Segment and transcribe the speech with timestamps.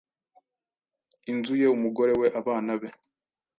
[1.31, 2.89] inzu ye, umugore we, abana be.